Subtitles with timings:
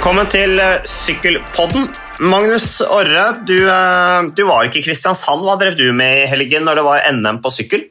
[0.00, 1.82] Velkommen til eh, Sykkelpodden.
[2.24, 5.42] Magnus Orre, du, eh, du var ikke i Kristiansand.
[5.44, 7.82] Hva drev du med i helgen når det var NM på sykkel?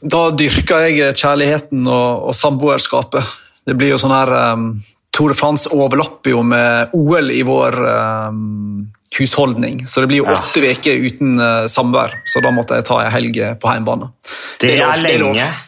[0.00, 3.28] Da dyrka jeg kjærligheten og, og samboerskapet.
[3.60, 4.66] Det blir jo sånn her um,
[5.12, 8.88] Tour de France overlapper jo med OL i vår um,
[9.20, 12.22] husholdning, så det blir jo åtte uker uten uh, samvær.
[12.24, 14.14] Så da måtte jeg ta ei helg på hjemmebane.
[14.64, 15.36] Det, er, lov, lenge.
[15.36, 15.67] Det er det?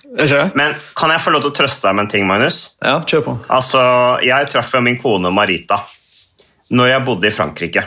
[0.59, 2.59] Men kan jeg få lov til å trøste deg med en ting, Magnus?
[2.85, 3.35] Ja, kjør på.
[3.49, 3.81] Altså,
[4.27, 5.81] Jeg traff jo min kone Marita
[6.71, 7.83] når jeg bodde i Frankrike.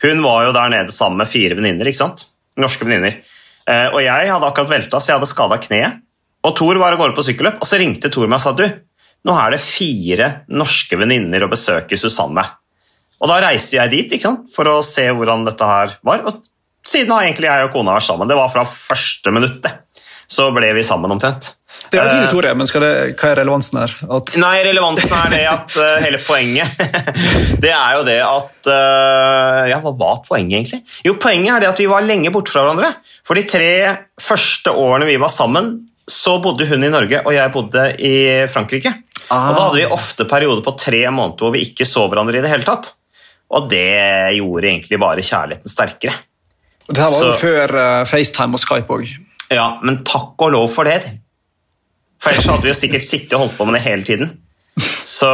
[0.00, 1.88] Hun var jo der nede sammen med fire venninner.
[1.88, 2.26] ikke sant?
[2.56, 3.18] Norske venninner.
[3.68, 5.98] Eh, og jeg hadde akkurat velta, så jeg hadde skada kneet.
[6.46, 8.64] Og Thor var av gårde på sykkelløp, og så ringte Thor meg og sa du,
[9.26, 12.44] nå er det fire norske venninner å besøke Susanne.
[13.20, 14.48] Og da reiste jeg dit ikke sant?
[14.54, 16.22] for å se hvordan dette her var.
[16.28, 16.40] Og
[16.86, 18.28] siden har egentlig jeg og kona vært sammen.
[18.30, 19.66] Det var fra første minutt.
[20.26, 21.52] Så ble vi sammen omtrent.
[21.90, 22.90] Det er en fin historie, men det,
[23.20, 23.92] hva er relevansen her?
[24.16, 24.32] At...
[24.40, 26.80] Nei, Relevansen er det at uh, hele poenget
[27.62, 30.80] Det er jo det at uh, Ja, hva var poenget, egentlig?
[31.06, 32.92] Jo, Poenget er det at vi var lenge borte fra hverandre.
[33.26, 33.70] For de tre
[34.22, 35.74] første årene vi var sammen,
[36.10, 38.14] så bodde hun i Norge, og jeg bodde i
[38.50, 38.92] Frankrike.
[39.28, 39.50] Ah.
[39.50, 42.44] Og Da hadde vi ofte perioder på tre måneder hvor vi ikke så hverandre i
[42.44, 42.92] det hele tatt.
[43.54, 43.86] Og det
[44.38, 46.16] gjorde egentlig bare kjærligheten sterkere.
[46.86, 47.30] Og Det her var så...
[47.30, 49.14] jo før uh, FaceTime og Skype òg.
[49.52, 50.98] Ja, men takk og lov for det.
[52.22, 54.32] For ellers hadde vi jo sikkert sittet og holdt på med det hele tiden.
[55.06, 55.28] Så,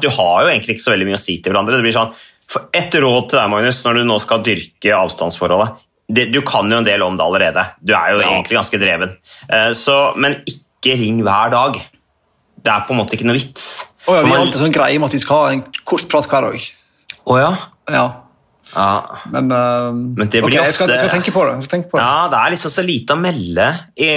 [0.00, 1.76] Du har jo egentlig ikke så veldig mye å si til hverandre.
[1.76, 2.14] Det blir sånn,
[2.46, 5.82] for Et råd til deg, Magnus, når du nå skal dyrke avstandsforholdet.
[6.06, 7.64] Det, du kan jo en del om det allerede.
[7.82, 8.30] Du er jo ja.
[8.30, 9.16] egentlig ganske dreven.
[9.50, 11.80] Eh, så, men ikke ring hver dag.
[12.62, 13.66] Det er på en måte ikke noe vits.
[14.06, 16.28] Oh, ja, vi har alltid sånn greie med at vi skal ha en kort prat
[16.30, 16.68] hver dag.
[17.26, 17.50] Oh, ja?
[17.90, 18.06] Ja.
[18.74, 19.18] Ja.
[19.30, 21.54] Men, uh, Men det blir okay, ofte jeg skal, jeg skal, tenke på det.
[21.70, 22.04] Tenke på det.
[22.04, 23.68] Ja, Det er liksom så lite å melde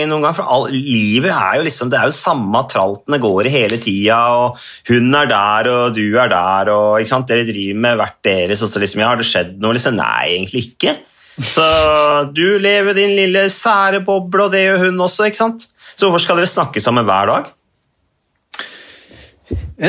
[0.09, 3.53] noen gang, for all, livet er jo liksom det er jo samme traltene går i
[3.53, 4.57] hele tida, og
[4.89, 7.29] hun er der, og du er der, og ikke sant?
[7.29, 9.75] dere driver med hvert deres, og så liksom ja, Har det skjedd noe?
[9.77, 10.97] Liksom, Nei, egentlig ikke.
[11.39, 11.63] Så
[12.35, 15.69] du lever din lille sære boble, og det gjør hun også, ikke sant?
[15.95, 17.49] Så hvorfor skal dere snakke sammen hver dag?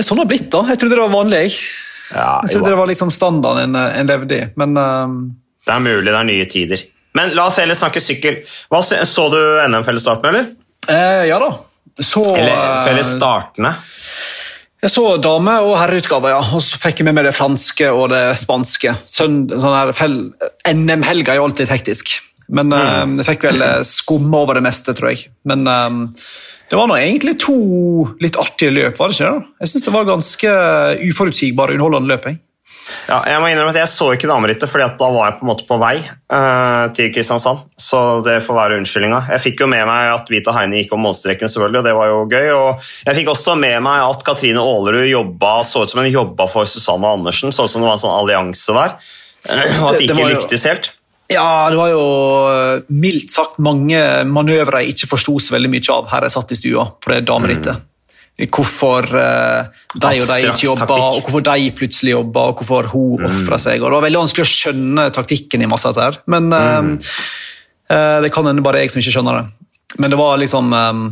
[0.00, 0.62] Sånn har det blitt, da.
[0.70, 1.46] Jeg trodde det var vanlig.
[1.48, 1.62] jeg.
[2.10, 5.20] Ja, jeg trodde det var liksom standarden en, en levde i, men um...
[5.66, 6.82] Det er mulig det er nye tider.
[7.18, 8.40] Men la oss heller snakke sykkel.
[8.70, 10.52] Hva, så du NM-fellesstarten, eller?
[10.88, 11.50] Eh, ja da.
[12.00, 13.74] Så, eller eh, fellesstartene?
[14.80, 16.40] Jeg så dame- og herreutgave, ja.
[16.56, 18.94] Og så fikk jeg med meg det franske og det spanske.
[19.04, 22.14] Sånn NM-helga er jo alltid hektisk.
[22.50, 22.78] Men mm.
[22.78, 25.28] um, jeg fikk vel eh, skumme over det meste, tror jeg.
[25.46, 26.00] Men um,
[26.70, 27.56] det var nå egentlig to
[28.22, 29.48] litt artige løp, var det ikke det?
[29.64, 30.52] Jeg syns det var ganske
[31.10, 32.28] uforutsigbare, underholdende løp.
[32.30, 32.38] Jeg.
[33.08, 35.50] Ja, jeg må innrømme at jeg så ikke damerittet, for da var jeg på en
[35.50, 37.64] måte på vei uh, til Kristiansand.
[37.78, 39.22] Så det får være unnskyldninga.
[39.34, 42.12] Jeg fikk jo med meg at Vita Heine gikk om målstreken, selvfølgelig, og det var
[42.12, 42.48] jo gøy.
[42.54, 46.46] Og jeg fikk også med meg at Katrine Aalerud jobba, så ut som hun jobba
[46.52, 47.54] for Susanne Andersen.
[47.54, 48.96] Så ut som det var en sånn allianse der.
[49.80, 50.92] Og at det ikke lyktes helt.
[51.30, 52.02] Ja, det var jo
[52.50, 56.56] eh, mildt sagt mange manøvre jeg ikke forsto så veldig mye av her jeg satt
[56.56, 57.78] i stua på det damerittet.
[57.78, 57.86] Mm.
[58.40, 59.68] Hvorfor uh,
[60.00, 63.26] de og de ikke jobba, og hvorfor de plutselig jobba, og hvorfor hun mm.
[63.28, 63.82] ofra seg.
[63.82, 66.22] Og det var veldig vanskelig å skjønne taktikken i masse av dette.
[66.32, 66.94] Men uh, mm.
[67.92, 69.74] uh, det kan hende bare jeg som ikke skjønner det.
[70.00, 71.02] Men det var liksom um,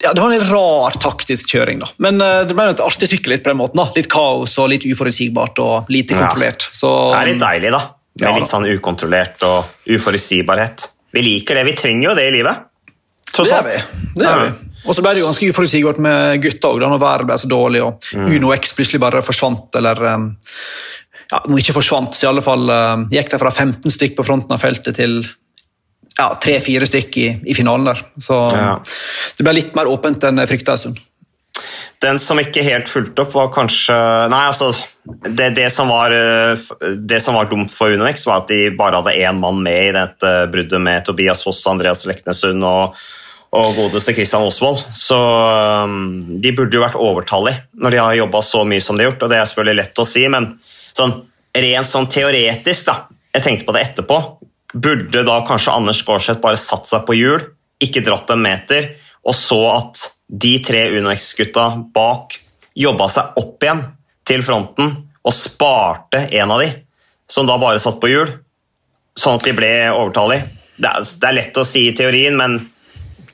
[0.00, 1.90] ja, Det var en rar taktisk kjøring, da.
[2.06, 2.16] Men
[2.48, 3.78] det ble et artig sykkel litt på den måten.
[3.82, 3.90] da.
[3.94, 6.64] Litt kaos og litt uforutsigbart og lite kontrollert.
[6.72, 7.84] Så, det er litt deilig, da.
[8.20, 10.86] Med ja, litt sånn ukontrollert og uforutsigbarhet.
[11.14, 11.64] Vi liker det.
[11.66, 12.70] Vi trenger jo det i livet.
[13.34, 13.66] Tross alt.
[13.66, 14.08] Det er vi.
[14.20, 14.74] Det er vi.
[14.84, 17.80] Og så ble det jo ganske uforutsigbart med gutta òg, når været ble så dårlig
[17.84, 18.26] og mm.
[18.36, 20.26] Uno X plutselig bare forsvant, eller um,
[21.30, 24.26] ja, Om ikke forsvant, så i alle fall uh, gikk det fra 15 stykk på
[24.28, 25.22] fronten av feltet til
[26.18, 28.04] ja, tre-fire stykk i, i, finalen der.
[28.22, 28.76] Så ja.
[29.38, 31.00] det ble litt mer åpent enn jeg frykta en stund.
[32.04, 33.96] Den som ikke helt fulgte opp, var kanskje
[34.30, 34.68] Nei, altså
[35.04, 36.10] det, det, som var,
[36.96, 39.92] det, som var, dumt for UnoX, var at de bare hadde én mann med i
[39.92, 42.96] dette bruddet med Tobias Foss, Andreas Leknesund og,
[43.52, 44.80] og godeste Christian Osvold.
[44.96, 45.18] Så
[45.84, 49.12] um, de burde jo vært overtallige når de har jobba så mye som de har
[49.12, 49.26] gjort.
[49.26, 50.48] og Det er selvfølgelig lett å si, men
[50.96, 51.12] sånn,
[51.66, 54.20] rent sånn teoretisk, da, jeg tenkte på det etterpå,
[54.74, 57.44] burde da kanskje Anders Gaarseth bare satt seg på hjul,
[57.84, 60.00] ikke dratt en meter, og så at
[60.32, 62.38] de tre UnoX-gutta bak
[62.78, 63.84] jobba seg opp igjen
[64.28, 66.70] til fronten og sparte en av de,
[67.30, 68.30] som da bare satt på hjul,
[69.16, 70.48] sånn at de ble overtallige.
[70.76, 72.58] Det er, det er lett å si i teorien, men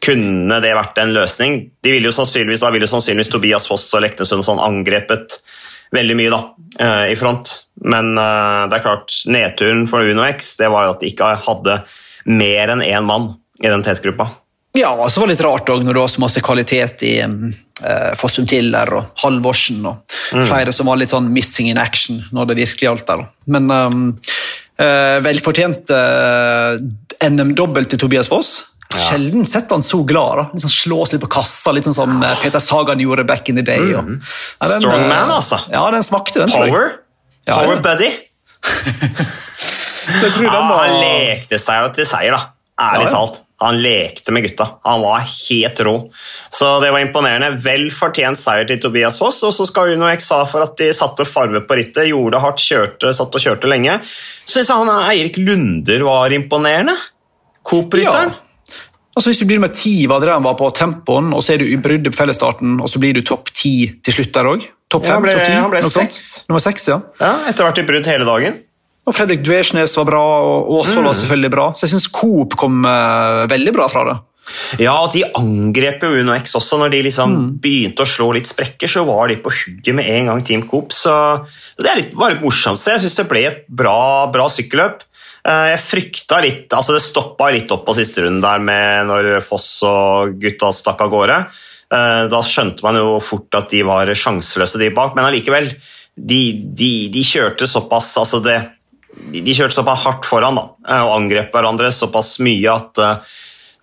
[0.01, 1.59] kunne det vært en løsning?
[1.83, 5.41] De ville jo sannsynligvis, da ville sannsynligvis Tobias Foss og Leknesund sånn angrepet
[5.95, 6.41] veldig mye da,
[6.79, 7.53] eh, i front.
[7.85, 11.81] Men eh, det er klart, nedturen for UnoX det var jo at de ikke hadde
[12.31, 14.31] mer enn én mann i den tetgruppa.
[14.77, 17.15] Ja, og så var det litt rart òg, når det var så masse kvalitet i
[17.27, 20.45] uh, Fossum Tiller og Halvorsen og mm.
[20.47, 23.25] flere som var litt sånn missing in action når det virkelig gjaldt der.
[23.51, 24.05] Men um,
[24.79, 26.79] uh, velfortjent uh,
[27.27, 28.53] NM-dobbel til Tobias Foss.
[28.91, 29.03] Ja.
[29.09, 30.39] Sjelden sett han så glad.
[30.39, 30.47] da.
[30.55, 32.33] Liksom Slås litt på kassa, litt sånn som ja.
[32.43, 33.91] Peter Sagan gjorde back in the day.
[33.91, 34.23] Og, mm.
[34.23, 35.61] ja, den, Strong man, altså.
[35.75, 36.55] Ja, den smakte, den.
[36.55, 36.97] Power.
[37.51, 38.15] Power buddy.
[40.15, 40.87] så jeg tror den var...
[40.87, 42.53] Han lekte seg jo til seier, da.
[42.81, 43.43] Ærlig talt.
[43.61, 44.67] Han lekte med gutta.
[44.89, 45.95] Han var helt rå.
[46.49, 47.51] Så det var imponerende.
[47.61, 49.43] Vel fortjent seier til Tobias Foss.
[49.45, 52.63] Og så skal Uno X ha for at de satte farve på rittet, gjorde hardt,
[52.65, 53.99] kjørte, satt og kjørte lenge.
[54.47, 56.97] Så syns han Eirik Lunder var imponerende.
[57.69, 58.33] Coop-rytteren.
[58.33, 58.47] Ja.
[59.17, 61.67] Altså Hvis du blir med ti hva det var på tempoen, og så er du
[61.69, 64.65] i bruddet på fellesstarten, og så blir du topp ti til slutt der òg?
[64.91, 65.27] Topp fem?
[65.29, 65.57] Ja, topp ti?
[65.59, 66.27] Han ble seks.
[66.49, 67.01] Nummer seks, ja.
[67.21, 67.33] ja.
[67.51, 68.61] Etter hvert i brudd hele dagen.
[69.09, 71.21] Og Fredrik Dvesjnes var bra, og Åsvold var mm.
[71.23, 71.69] selvfølgelig bra.
[71.75, 74.19] Så jeg syns Coop kom uh, veldig bra fra det.
[74.83, 76.79] Ja, de angrep jo Uno X også.
[76.81, 77.47] Når de liksom mm.
[77.63, 80.95] begynte å slå litt sprekker, så var de på hugget med en gang Team Coop.
[80.97, 81.13] Så
[81.79, 82.81] det litt, var litt morsomt.
[82.81, 85.05] Så jeg syns det ble et bra, bra sykkelløp.
[85.49, 89.29] Eh, jeg frykta litt altså Det stoppa litt opp på siste runden der med når
[89.41, 91.39] Foss og gutta stakk av gårde.
[91.91, 95.73] Eh, da skjønte man jo fort at de var sjanseløse, de bak, men allikevel.
[96.21, 96.43] De,
[96.77, 98.59] de, de kjørte såpass altså det,
[99.31, 103.37] de kjørte såpass hardt foran da, eh, og angrep hverandre såpass mye at uh,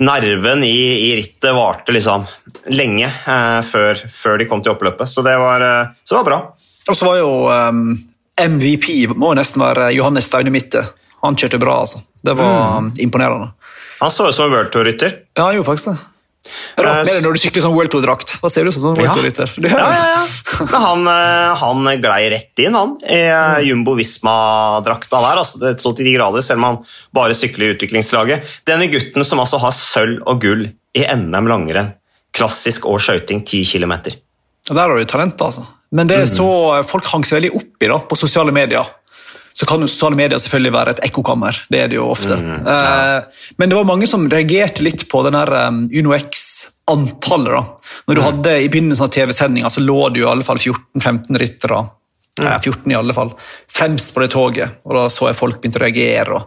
[0.04, 2.26] nerven i, i, rittet varte liksom
[2.74, 5.10] lenge uh, før, før, de kom til oppløpet.
[5.10, 6.40] Så det var, uh, så det var bra.
[6.88, 7.84] Og så var jo um,
[8.38, 10.86] MVP må nesten være Johannes Staune Mitte.
[11.26, 12.04] Han kjørte bra, altså.
[12.24, 12.92] Det var mm.
[13.04, 13.50] imponerende.
[14.00, 15.16] Han så ut som en World Tour-rytter.
[15.34, 15.98] Ja, han gjorde faktisk det.
[16.78, 18.34] Rart med det når du sykler sånn World Tour-drakt.
[18.42, 19.54] Da ser du sånn World Tour-rytter.
[19.64, 19.72] Ja.
[19.74, 20.68] ja, ja, ja.
[20.72, 23.66] Han, eh, han glei rett inn, han, i eh, mm.
[23.68, 25.42] Jumbo Visma-drakta der.
[25.44, 26.80] altså det Så til de grader, selv om han
[27.16, 28.54] bare sykler i utviklingslaget.
[28.70, 30.68] Denne gutten som altså har sølv og gull
[30.98, 31.96] i NM langrenn.
[32.38, 33.98] Klassisk og skøyting 10 km.
[34.68, 35.66] Der har du talent, altså.
[35.96, 36.34] Men det er mm.
[36.36, 36.48] så
[36.88, 38.86] folk hang seg veldig opp i da, på sosiale medier
[39.58, 41.64] så kan jo sosiale medier selvfølgelig være et ekkokammer.
[41.74, 42.36] Det er det jo ofte.
[42.38, 42.78] Mm, ja.
[42.78, 47.56] Eh, men det var mange som reagerte litt på den der um, Uno X-antallet.
[47.56, 47.94] da.
[48.06, 48.28] Når du mm.
[48.28, 51.80] hadde I begynnelsen av TV-sendinga så lå det jo i alle fall 14-15 ryttere.
[52.38, 52.52] Mm.
[52.60, 53.34] 14 i alle fall.
[53.80, 56.44] Fremst på det toget, og da så jeg folk begynte å reagere.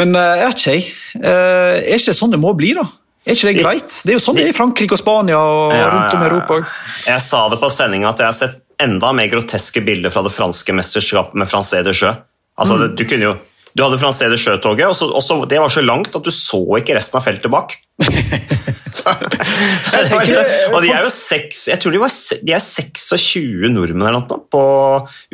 [0.00, 0.96] Men uh, jeg vet ikke,
[1.26, 2.86] uh, er ikke det sånn det må bli, da?
[3.28, 4.00] Er ikke det greit?
[4.00, 6.28] Det er jo sånn det er i Frankrike og Spania og ja, rundt om i
[6.30, 6.60] Europa.
[7.04, 10.32] Jeg sa det på sendinga at jeg har sett enda mer groteske bilder fra det
[10.32, 12.14] franske mesterskapet med Francé de Jeu.
[12.60, 12.98] Altså, mm.
[12.98, 13.38] du kunne jo
[13.70, 16.58] du hadde Francais Sjøtoget, og, så, og så, det var så langt at du så
[16.80, 17.76] ikke resten av feltet bak.
[20.74, 22.12] og de er jo seks, jeg tror de, var,
[22.46, 24.62] de er 26 nordmenn eller noe på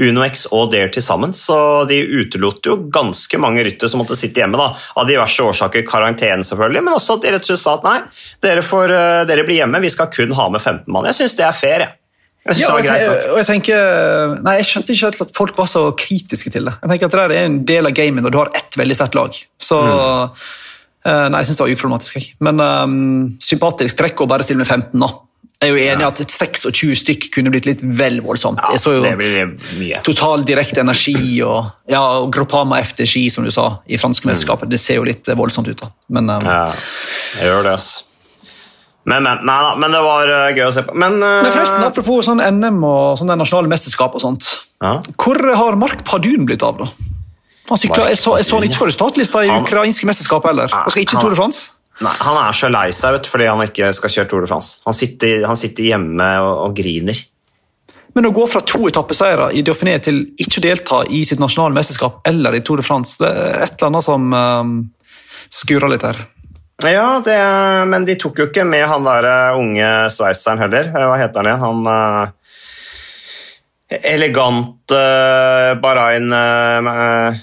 [0.06, 1.58] UnoX og Dare til sammen, så
[1.88, 4.61] de utelot jo ganske mange ryttere som måtte sitte hjemme.
[4.61, 7.87] da, Av diverse årsaker, karantene selvfølgelig, men også at de rett og slett sa at
[7.87, 7.99] nei,
[8.44, 11.08] dere, får, eh, dere blir hjemme, vi skal kun ha med 15 mann.
[11.11, 11.87] Jeg syns det er fair.
[11.87, 11.94] jeg.
[12.46, 15.69] Jeg, ja, og jeg, og jeg, tenker, nei, jeg skjønte ikke helt at folk var
[15.70, 16.76] så kritiske til det.
[16.78, 19.19] Jeg tenker at Det er en del av gamen når du har ett veldig sterkt
[19.19, 19.38] lag.
[19.58, 20.43] Så, mm.
[21.08, 22.28] uh, nei, Jeg syns det var uproblematisk.
[22.46, 22.98] Men um,
[23.43, 24.94] sympatisk trekk å bare stille med 15.
[25.02, 25.10] da.
[25.56, 26.08] Jeg er jo enig i ja.
[26.12, 28.60] at 26 stykk kunne blitt litt vel voldsomt.
[28.60, 30.02] Ja, jeg så jo det blir mye.
[30.04, 31.16] Total direkte energi
[31.46, 34.69] og, ja, og Gropama FDG, som du sa, i franske mesterskapet.
[34.69, 34.75] Mm.
[34.76, 35.81] Det ser jo litt voldsomt ut.
[35.81, 35.88] da.
[36.12, 36.66] Men, um, ja,
[37.40, 37.88] jeg gjør det, ass.
[39.06, 40.94] Men, men, nei, nei, men det var uh, gøy å se på.
[40.98, 44.48] Men, uh, men forresten, Apropos sånn NM og det nasjonale mesterskap, og sånt.
[44.82, 44.96] Ja.
[45.14, 46.82] Hvor har Mark Padun blitt av?
[46.82, 46.90] da?
[47.70, 50.70] Han sykla, jeg, så, jeg så han ikke på resultatlista i ukrainske mesterskap heller.
[50.70, 51.72] Han skal ikke Tour de France?
[52.04, 54.82] Nei, Han er så lei seg vet, fordi han ikke skal kjøre Tour de France.
[54.86, 57.22] Han sitter, han sitter hjemme og, og, griner.
[58.16, 61.76] Men å gå fra to etappeseiere i Dauphiné til ikke å delta i sitt nasjonale
[61.76, 64.76] mesterskap eller i Tour de France, det er et eller annet som um,
[65.52, 66.22] skurrer litt her.
[66.85, 67.37] Ja, det,
[67.88, 70.90] men de tok jo ikke med han der eh, unge sveitseren heller.
[70.92, 71.62] Eh, hva heter han igjen?
[71.64, 72.28] Han uh,
[74.12, 77.38] elegant uh, Bahrain uh,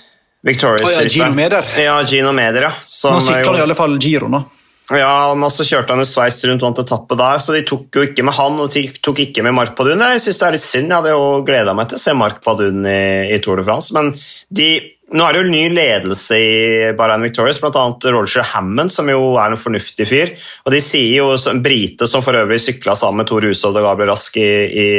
[0.45, 1.65] Victorious oh, ja, Gino Meder.
[1.81, 2.73] Ja, Gino Meder, ja.
[2.85, 4.43] Som, Nå sikrer han i alle fall Giro nå.
[4.91, 8.03] Ja, men så kjørte han jo Sveits rundt vant etappe der, så de tok jo
[8.05, 10.03] ikke med han og de tok ikke med Mark Padun.
[10.13, 12.43] Jeg synes det er litt synd, jeg hadde jo gleda meg til å se Mark
[12.43, 14.11] Padun i, i Tour de France, men
[14.53, 14.73] de
[15.13, 16.53] nå er det jo ny ledelse i
[16.97, 17.83] Bahrain Victorious, bl.a.
[18.15, 20.33] Roger Hammond, som jo er en fornuftig fyr.
[20.65, 23.85] Og de sier jo en brite som for øvrig sykla sammen med Tor Hushovd og
[23.85, 24.49] Gabriel Rask i,
[24.83, 24.89] i,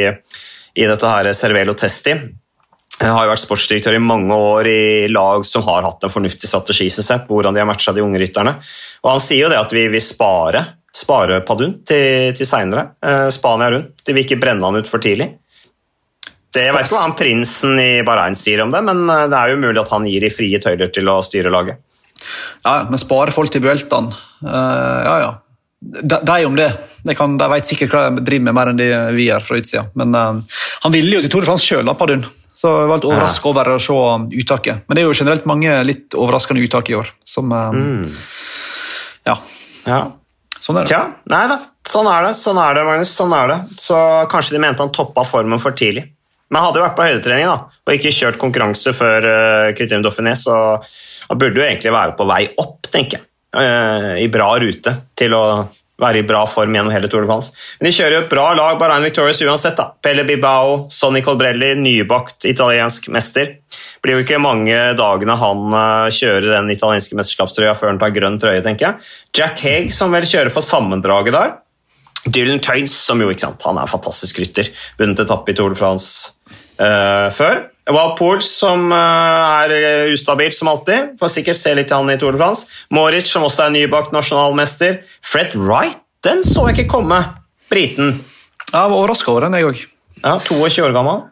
[0.79, 2.15] i dette her Cervelo Testi.
[2.95, 6.47] Jeg har jo vært sportsdirektør i mange år i lag som har hatt en fornuftig
[6.47, 8.55] strategi synes jeg, på hvordan de har matcha de unge rytterne.
[9.03, 10.63] Og Han sier jo det at vi vil spare,
[10.95, 12.93] spare Padun til, til seinere.
[13.03, 13.99] Eh, Spania rundt.
[14.07, 15.33] De vil ikke brenne han ut for tidlig.
[16.55, 19.55] Det vet ikke hva han prinsen i Bahrain sier om det, men eh, det er
[19.55, 21.81] jo mulig at han gir de frie tøyler til å styre laget.
[22.65, 25.33] Ja, men spare folk til Vueltaen uh, Ja, ja.
[25.81, 26.71] de, de om det.
[27.05, 29.59] De, kan, de vet sikkert hva de driver med, mer enn det vi gjør fra
[29.61, 29.85] utsida.
[29.99, 32.25] Men uh, han ville jo til Tour de France sjøl, Padun.
[32.55, 33.99] Så jeg var litt overraska over å se
[34.39, 34.87] uttaket.
[34.87, 37.11] Men det er jo generelt mange litt overraskende uttak i år.
[37.27, 38.17] Som uh, mm.
[39.27, 39.37] ja.
[39.91, 40.03] ja.
[40.63, 40.95] Sånn er det.
[40.95, 41.59] Tja, nei da.
[41.85, 43.13] Sånn er det, sånn er det, Magnus.
[43.19, 43.59] Sånn er det.
[43.83, 43.99] Så
[44.33, 46.07] kanskje de mente han toppa formen for tidlig.
[46.53, 50.35] Men hadde jo vært på høydetrening da, og ikke kjørt konkurranse før uh, Criterium Dauphiné,
[50.39, 50.57] så
[51.29, 53.29] han burde jo egentlig være på vei opp, tenker jeg.
[53.55, 55.45] Uh, I bra rute til å
[56.01, 57.55] være i bra form gjennom hele Tour de France.
[57.79, 59.77] Men de kjører jo et bra lag, Bahrain Victorious uansett.
[59.79, 59.93] da.
[60.03, 63.55] Pelle Bibao, Sonny Colbrelli, nybakt italiensk mester.
[64.03, 68.41] Blir jo ikke mange dagene han uh, kjører den italienske mesterskapstrøya før han tar grønn
[68.43, 69.13] trøye, tenker jeg.
[69.39, 71.55] Jack Haig, som vel kjører for sammendraget der.
[72.25, 74.71] Dylan Tøyds, som jo ikke sant, han er fantastisk rytter.
[75.01, 76.33] Vunnet etappe i Tour de France
[76.81, 77.67] uh, før.
[77.91, 81.19] Wild Pools, som uh, er ustabil som alltid.
[81.21, 82.71] Får sikkert se litt til han i Tour de France.
[82.95, 85.03] Moritz, som også er nybakt nasjonalmester.
[85.25, 87.21] Fred Wright, den så jeg ikke komme.
[87.73, 88.17] Briten.
[88.71, 89.85] Jeg var overraska over den, jeg òg.
[90.25, 91.23] Ja, 22 år gammel.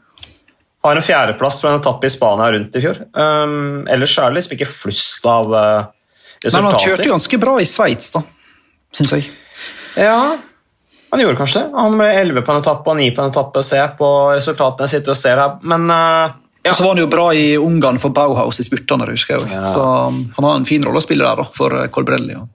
[0.82, 3.00] Har en fjerdeplass fra en etappe i Spania rundt i fjor.
[3.14, 5.62] Um, ellers er det liksom ikke flust av uh,
[6.42, 6.58] resultater.
[6.58, 8.25] Men han kjørte ganske bra i Sveits, da,
[8.99, 9.28] syns jeg.
[9.96, 10.34] Ja,
[11.12, 11.76] han gjorde kanskje det.
[11.76, 14.99] Han ble 11 på en etappe og 9 på en etappe, Se på resultatene jeg
[14.99, 15.59] sitter og ser her.
[15.69, 16.73] Men uh, ja.
[16.73, 19.09] Så var han jo bra i Ungarn for Bauhaus i spurtene.
[19.11, 19.50] husker jeg.
[19.50, 19.66] Ja.
[19.66, 22.37] Så um, Han har en fin rolle å spille der da, for uh, Colbrelli.
[22.37, 22.47] Ja.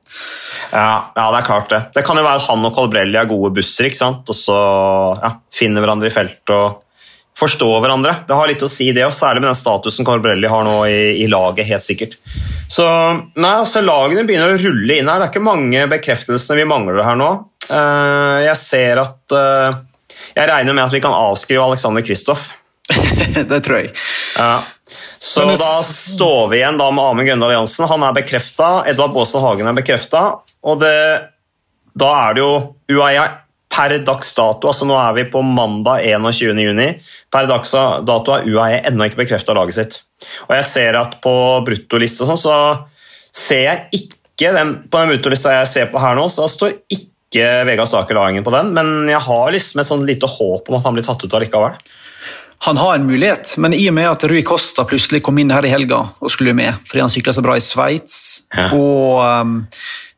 [0.72, 1.82] Ja, det er klart det.
[1.96, 4.26] Det kan jo være at han og Colbrelli er gode busser, ikke sant?
[4.32, 4.58] og så
[5.22, 6.82] ja, finner hverandre i feltet og
[7.38, 8.16] forstår hverandre.
[8.28, 11.02] Det har litt å si, det, og særlig med den statusen Colbrelli har nå i,
[11.22, 11.68] i, laget.
[11.70, 12.18] helt sikkert.
[12.72, 12.88] Så
[13.38, 15.22] nei, altså Lagene begynner å rulle inn her.
[15.22, 17.30] Det er ikke mange bekreftelsene vi mangler her nå.
[17.68, 19.76] Uh, jeg ser at uh,
[20.38, 22.52] Jeg regner med at vi kan avskrive Alexander Kristoff.
[23.52, 23.94] det tror jeg.
[24.38, 24.62] Ja.
[25.20, 25.58] Så det...
[25.60, 27.88] da står vi igjen da med Amund Grøndal Jansen.
[27.90, 28.70] Han er bekrefta.
[28.88, 30.24] Edvard Baasen Hagen er bekrefta.
[30.68, 30.96] Og det,
[31.98, 32.54] da er det jo
[32.94, 33.26] UAE
[33.78, 37.10] per dags dato, altså nå er vi på mandag 21.6.
[37.34, 37.74] Per dags
[38.08, 40.00] dato er UAE ennå ikke bekrefta laget sitt.
[40.48, 41.34] Og jeg ser at på
[41.68, 42.56] bruttolista sånn, så
[43.36, 47.10] ser jeg ikke den, På den bruttolista jeg ser på her nå, så står ikke
[47.36, 50.86] Vegard Saker Laringen på den, men jeg har liksom et sånn lite håp om at
[50.88, 51.76] han blir tatt ut allikevel
[52.60, 55.66] han har en mulighet, men i og med at Rui Costa plutselig kom inn her
[55.66, 58.20] i helga og skulle med fordi han sykla så bra i Sveits,
[58.50, 58.72] ja.
[58.74, 59.58] og um,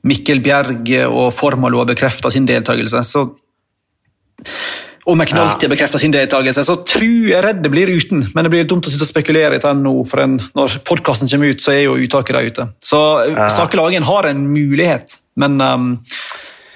[0.08, 3.28] Mikkel Bjerg og Formalo har bekrefta sin deltakelse, så
[5.10, 8.20] og McNulty har bekrefta sin deltakelse, så tror jeg redd det blir uten.
[8.36, 11.32] Men det blir dumt å sitte og spekulere i det nå, for en, når podkasten
[11.32, 12.66] kommer ut, så er jo uttaket der ute.
[12.86, 13.00] Så
[13.32, 13.48] ja.
[13.50, 15.88] Stakelagen har en mulighet, men um,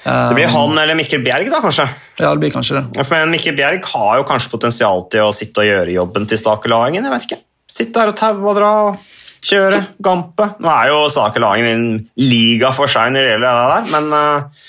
[0.04, 1.86] det blir han eller Mikkel Bjerg, da, kanskje?
[2.20, 3.06] Ja, det blir kanskje det.
[3.08, 6.72] For Mikkel Bjerg har jo kanskje potensial til å sitte og gjøre jobben til Stake
[6.72, 7.08] Laingen.
[7.08, 7.42] jeg vet ikke.
[7.72, 10.50] Sitte der og taue og dra og kjøre, gampe.
[10.64, 11.88] Nå er jo Stake Laingen i en
[12.20, 14.68] liga for seg når det gjelder det der, men uh,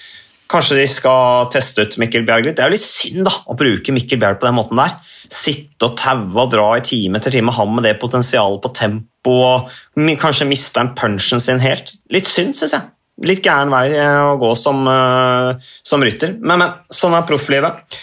[0.55, 2.59] kanskje de skal teste ut Mikkel Bjerg litt.
[2.61, 4.95] Det er jo litt synd da, å bruke Mikkel Bjerg på den måten der.
[5.35, 9.35] Sitte og taue og dra i time etter time, han med det potensialet på tempo,
[9.35, 11.97] og kanskje mister han punchen sin helt.
[12.15, 15.55] Litt synd, syns jeg litt gæren vei eh, å gå som, uh,
[15.87, 16.35] som rytter.
[16.41, 17.99] Men, men, sånn er profflivet.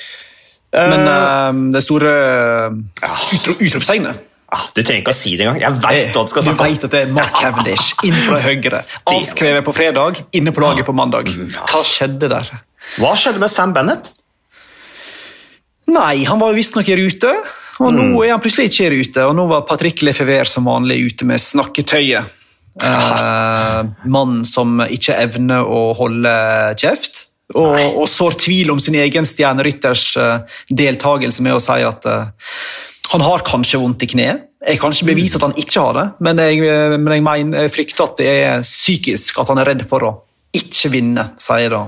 [0.71, 2.11] Men uh, det store
[2.63, 5.61] uh, utropstegnet Ah, du trenger ikke å si det engang.
[5.63, 6.73] Jeg vet hva du skal snakke om.
[6.73, 8.81] Du vet at det er Mark Cavendish inn fra høyre.
[9.13, 11.31] Avskrevet på fredag, inne på laget på mandag.
[11.31, 12.49] Mm, hva skjedde der?
[12.99, 14.11] Hva skjedde med Sam Bennett?
[15.91, 17.31] Nei, han var visstnok i rute.
[17.79, 18.17] Og nå mm.
[18.25, 19.23] er han plutselig ikke i rute.
[19.29, 22.40] Og nå var Patrick Lefever som vanlig ute med snakketøyet.
[22.79, 26.31] Uh, mann som ikke evner å holde
[26.79, 27.27] kjeft.
[27.51, 32.53] Og, og sår tvil om sin egen stjernerytters uh, deltakelse med å si at uh,
[33.11, 34.47] han har kanskje vondt i kneet.
[34.61, 36.61] Jeg kan ikke bevise at han ikke har det, men jeg,
[37.01, 40.11] men jeg, mener, jeg frykter at det er psykisk at han er redd for å
[40.53, 41.81] ikke vinne, sier da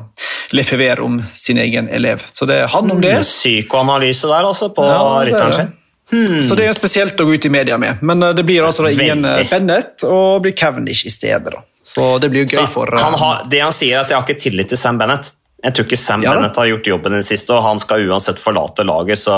[0.54, 2.22] Lefever om sin egen elev.
[2.34, 3.16] Så det er han om det.
[3.26, 5.72] Psykoanalyse der, altså, på ja, rytteren sin.
[6.12, 6.42] Hmm.
[6.44, 8.02] Så det er spesielt å gå ut i media med.
[8.02, 11.54] Men eh, det blir altså ingen eh, Bennett og blir Cavendish i stedet.
[11.54, 11.64] Da.
[11.84, 14.28] Så det blir jo gøy for han har, Det han sier, er at jeg har
[14.28, 15.32] ikke tillit til Sam Bennett.
[15.64, 18.04] Jeg tror ikke Sam ja, Bennett har gjort jobben i det siste, og han skal
[18.10, 19.36] uansett forlate laget, så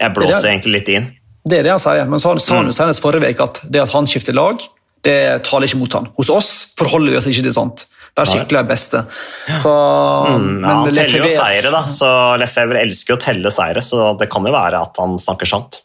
[0.00, 0.52] jeg blåser det det.
[0.52, 1.08] egentlig litt inn.
[1.48, 3.82] Det er det han sier, men så sa han jo senest forrige uke at det
[3.82, 4.60] at han skifter lag,
[5.02, 6.10] det taler ikke mot han.
[6.20, 7.86] Hos oss forholder vi oss ikke til sånt.
[8.12, 9.00] Der sykler jeg beste.
[9.62, 13.80] Så, mm, ja, han teller jo seire, da, så Lefebvre elsker jo å telle seire,
[13.84, 15.80] så det kan jo være at han snakker sant.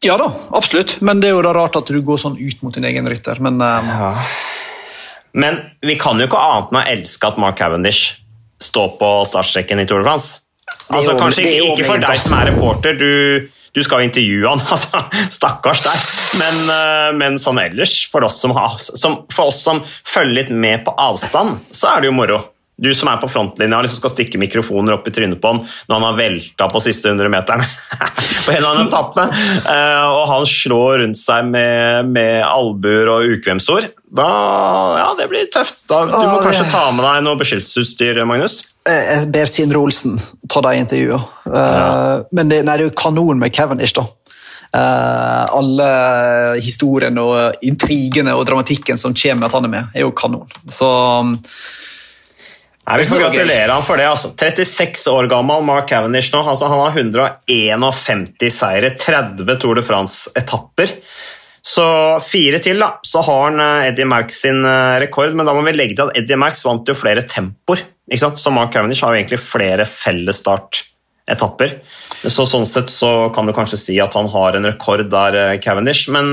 [0.00, 2.72] Ja da, absolutt, men det er jo da rart at du går sånn ut mot
[2.72, 3.42] din egen rytter.
[3.44, 3.90] Men, um...
[3.92, 4.14] ja.
[5.36, 8.22] men vi kan jo ikke annet enn å elske at Mark Cavendish
[8.64, 10.46] står på startstreken i Tour de France.
[10.88, 14.62] Altså, kanskje ikke, ikke for deg som er reporter, du, du skal jo intervjue han,
[14.74, 16.06] altså, stakkars deg.
[16.40, 20.54] Men, eh, men, sånn ellers, for oss, som har, som, for oss som følger litt
[20.54, 22.40] med på avstand, så er det jo moro.
[22.80, 25.94] Du som er på frontlinja liksom skal stikke mikrofoner opp i trynet på han når
[25.94, 27.64] han har velta på siste 100 meteren
[28.46, 29.26] på en eller annen etappe,
[29.66, 34.28] uh, og han slår rundt seg med, med albuer og ukvemsord, da
[34.98, 35.84] Ja, det blir tøft.
[35.90, 38.60] Da, du må kanskje ta med deg noe beskyttelsesutstyr, Magnus?
[38.88, 40.16] Jeg ber Sindre Olsen
[40.50, 41.20] ta de intervjuene.
[41.46, 41.60] Ja.
[41.60, 44.06] Uh, men det, nei, det er jo kanon med Cavendish, da.
[44.70, 45.90] Uh, alle
[46.62, 50.50] historiene og intrigene og dramatikken som kommer med at han er med, er jo kanon.
[50.70, 50.90] Så
[52.90, 54.08] Nei, Vi får gratulere han for det.
[54.10, 54.32] altså.
[54.34, 56.40] 36 år gammel Mark Cavendish nå.
[56.42, 60.96] altså Han har 151 seire, 30 Tour de France-etapper.
[61.62, 61.84] Så
[62.24, 65.36] fire til, da, så har han eh, Eddie Merckx sin eh, rekord.
[65.36, 67.84] Men da må vi legge til at Eddie Merckx vant jo flere tempoer.
[68.08, 68.40] ikke sant?
[68.42, 71.76] Så Mark Cavendish har jo egentlig flere fellesstartetapper.
[72.26, 75.60] Så sånn sett så kan du kanskje si at han har en rekord der, eh,
[75.62, 76.08] Cavendish.
[76.10, 76.32] Men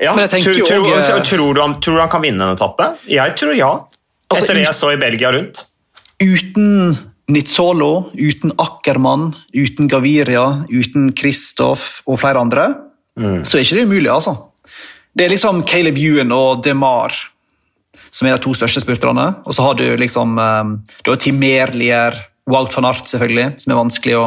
[0.00, 2.94] ja, men tror, tror, tror, tror, du han, tror du han kan vinne en etappe?
[3.10, 3.74] Jeg tror ja.
[4.30, 5.62] Altså, Etter det jeg så i Belgia rundt.
[6.22, 6.96] Uten
[7.30, 12.68] Nizzolo, uten Ackermann, uten Gaviria, uten Kristoff og flere andre,
[13.18, 13.40] mm.
[13.46, 14.36] så er ikke det umulig, altså.
[15.16, 17.14] Det er liksom Caleb Ewan og DeMar
[18.16, 19.26] som er de to største spurterne.
[19.44, 20.72] Og så har du liksom um,
[21.04, 22.16] du har Tim Merlier,
[22.48, 24.26] Walt van Art, selvfølgelig, som er vanskelig å,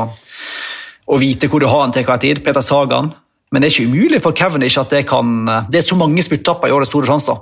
[1.10, 2.44] å vite hvor du har han til hver tid.
[2.46, 3.13] Peter Sagan.
[3.50, 6.70] Men det er ikke umulig for Cavendish at det kan Det er så mange spurttapper
[6.70, 7.34] i årets Store sjanse.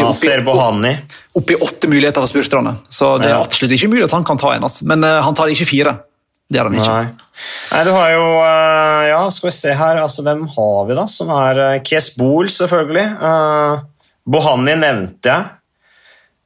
[0.00, 0.94] Nasser Bohani.
[1.38, 2.76] Oppi åtte muligheter for spurterne.
[2.88, 4.66] Så det er absolutt ikke mulig at han kan ta en.
[4.68, 4.86] Altså.
[4.88, 5.94] Men uh, han tar ikke fire.
[6.52, 6.92] Det er han ikke.
[6.92, 7.40] Nei.
[7.72, 10.02] Nei, du har jo uh, Ja, skal vi se her.
[10.02, 11.06] Altså, hvem har vi, da?
[11.10, 13.08] Som er uh, Kes Bohl, selvfølgelig.
[14.32, 15.50] Bohani nevnte jeg.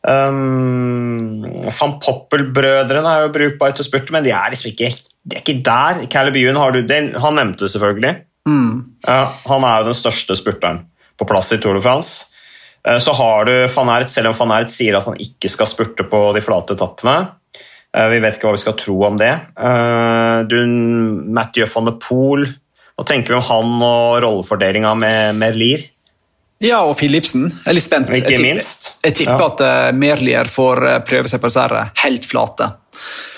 [0.07, 4.93] Um, Van Poppel-brødrene er jo brukbare til å spurte, men de er liksom ikke,
[5.27, 6.05] de er ikke der.
[6.13, 8.15] Caleb Ewan har du, den, han nevnte du selvfølgelig.
[8.47, 9.01] Mm.
[9.03, 10.85] han er jo den største spurteren
[11.19, 12.26] på plass i Tour de France.
[12.89, 15.69] Eh, så har du van Ert, selv om van Ert sier at han ikke skal
[15.71, 17.17] spurte på de flate etappene.
[17.97, 19.33] Eh, vi vet ikke hva vi skal tro om det.
[19.57, 20.57] Eh, du,
[21.37, 22.49] Mathieu van de Poel,
[22.97, 25.87] hva tenker vi om han og rollefordelinga med Merlier?
[26.65, 27.51] Ja, og Philipsen.
[27.51, 28.09] Jeg er litt spent.
[28.09, 28.87] Ikke jeg tipper, minst.
[29.05, 29.49] Jeg tipper ja.
[29.51, 32.71] at Merlier får prøve seg på disse helt flate.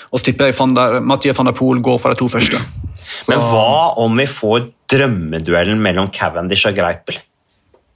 [0.09, 2.61] Og så tipper jeg at Mathieu van der Poel går for de to første.
[3.09, 3.33] Så.
[3.33, 7.19] Men hva om vi får drømmeduellen mellom Cavendish og Greipel?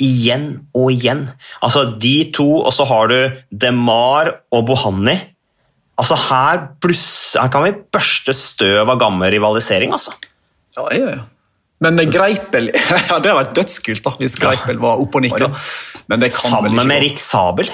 [0.01, 1.27] Igjen og igjen.
[1.63, 3.17] Altså De to, og så har du
[3.51, 5.15] DeMar og Bohanni.
[5.99, 10.15] Altså her, pluss, her kan vi børste støv av gammel rivalisering, altså.
[10.77, 11.27] Ja, ja, ja.
[11.83, 15.51] Men Greipel ja, Det hadde vært dødskult da, hvis Greipel var oppe og nikka.
[16.33, 17.69] Sammen med Rik Sabel.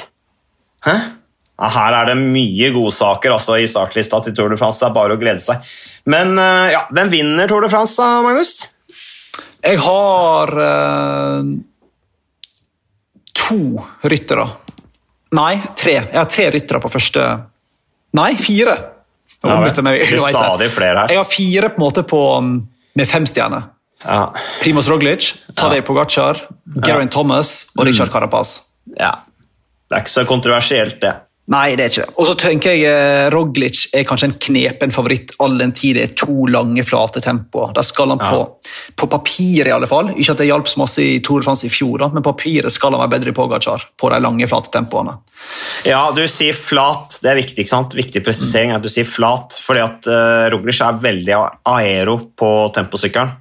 [0.86, 0.98] Hæ?
[1.60, 4.80] Ja, her er det mye godsaker altså, i startlista til Tour de France.
[4.82, 5.64] Det er bare å glede seg.
[6.10, 8.54] Men eh, ja, hvem vinner Tour de France, da, Magnus?
[9.60, 11.44] Jeg har uh
[13.40, 13.62] to
[14.12, 14.46] ryttere.
[15.38, 15.96] Nei, tre.
[16.02, 17.26] Jeg har tre ryttere på første
[18.18, 18.74] Nei, fire!
[19.46, 21.12] Ja, det er stadig flere her.
[21.14, 22.56] Jeg har fire på en måte på, um,
[22.98, 23.70] med fem stjerner.
[24.02, 24.32] Ja.
[24.64, 25.86] Primoz Roglic, Tadej ja.
[25.86, 26.42] Pogacar,
[26.82, 27.12] Geraint.
[27.14, 28.14] Thomas og Richard mm.
[28.16, 28.56] Carapaz.
[28.98, 29.14] Ja.
[29.90, 31.14] Det er ikke så kontroversielt, det.
[31.50, 32.14] Nei, det er ikke det.
[32.22, 36.04] Og så tenker jeg eh, Roglic er kanskje en knepen favoritt all den tid det
[36.06, 37.72] er to lange, flate tempoer.
[37.74, 38.76] Der skal han på, ja.
[38.94, 40.12] på papiret, i alle fall.
[40.14, 42.36] Ikke at det hjalp så masse i Tour de France i fjor, da, men på
[42.36, 45.18] papiret skal han være bedre i Pogacar på de lange, flate tempoene.
[45.90, 47.18] Ja, du sier flat.
[47.24, 47.64] Det er viktig.
[47.64, 47.98] ikke sant?
[47.98, 51.40] Viktig presisering at du sier flat, fordi at uh, Roglic er veldig
[51.74, 53.34] aero på temposykkelen.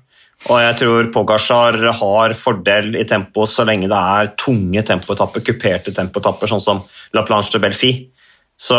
[0.46, 5.94] Og jeg tror Pogacar har fordel i tempo så lenge det er tunge tempoetapper, kuperte
[5.94, 6.84] tempoetapper, sånn som
[7.16, 7.92] La Planche de Belfi.
[8.58, 8.78] Så,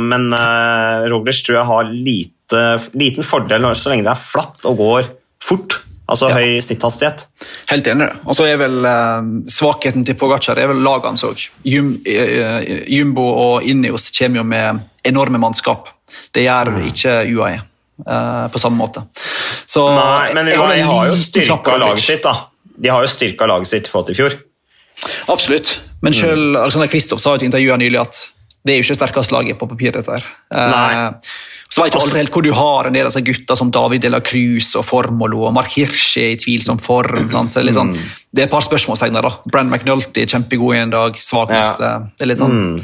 [0.00, 2.62] men uh, Roglic tror jeg har lite,
[2.98, 5.10] liten fordel så lenge det er flatt og går
[5.42, 5.80] fort.
[6.04, 6.38] Altså ja.
[6.38, 7.26] høy snitthastighet.
[7.70, 8.10] Helt enig.
[8.28, 11.46] Og så er vel uh, Svakheten til Pogacar er vel lagene òg.
[11.66, 15.90] Jum, uh, Jumbo og Ineos kommer jo med enorme mannskap.
[16.34, 16.82] Det gjør mm.
[16.92, 17.62] ikke UAE
[18.06, 19.04] uh, på samme måte.
[19.66, 22.50] Så, Nei, men de har jo styrka laget sitt, da.
[22.74, 24.38] De har jo styrka laget sitt i forhold til i fjor.
[25.32, 25.78] Absolutt.
[26.04, 26.60] Men selv mm.
[26.62, 28.20] Alexander Kristoff sa i et intervju nylig at
[28.64, 29.98] det er jo ikke sterkeste laget på papiret.
[30.00, 30.26] dette her.
[30.52, 31.12] Nei.
[31.74, 34.12] Så veit du aldri helt hvor du har en del av gutta som David de
[34.12, 37.32] la Cruz og Formolo og Mark Hirsche i tvilsom form.
[37.50, 38.12] Så det, er sånn, mm.
[38.30, 39.26] det er et par spørsmålstegn der.
[39.26, 39.50] da.
[39.50, 41.90] Brand McNulty kjempegod i en dag, svak neste.
[41.90, 42.14] Ja.
[42.14, 42.54] Det er litt sånn.
[42.54, 42.78] Mm.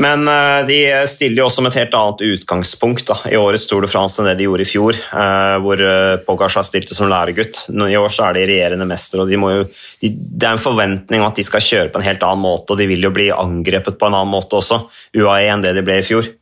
[0.00, 0.78] Men uh, de
[1.10, 4.30] stiller jo også med et helt annet utgangspunkt da, i årets Tour de France enn
[4.30, 7.66] det de gjorde i fjor, uh, hvor uh, Pogacar stilte som læregutt.
[7.74, 9.68] I år så er de regjerende mester, og de jo,
[10.00, 12.72] de, det er en forventning om at de skal kjøre på en helt annen måte,
[12.72, 14.86] og de vil jo bli angrepet på en annen måte også,
[15.18, 16.32] UAE enn det de ble i fjor.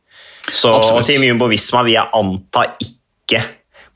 [0.51, 1.07] Så Absolutt.
[1.07, 3.43] Team Jumbo Visma vil jeg anta ikke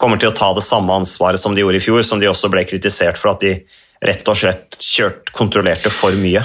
[0.01, 2.49] kommer til å ta det samme ansvaret som de gjorde i fjor, som de også
[2.51, 3.53] ble kritisert for at de
[4.01, 6.41] rett og slett kjørt, kontrollerte for mye.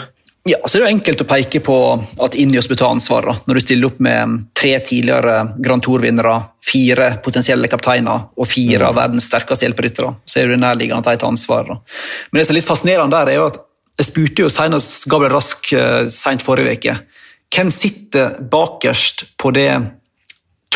[0.46, 1.76] Ja, så Det er jo enkelt å peke på
[2.22, 7.08] at Injos bør ta ansvaret Når du stiller opp med tre tidligere Grand Tour-vinnere, fire
[7.24, 8.86] potensielle kapteiner og fire mm.
[8.86, 11.72] av verdens sterkeste hjelperyttere, så er det nærliggende at de tar ansvar.
[12.30, 13.58] Men det som er litt fascinerende der, er jo at
[13.96, 16.96] jeg spurte jo senest Gabriel Rask uh, sent forrige uke.
[17.56, 19.70] Hvem sitter bakerst på det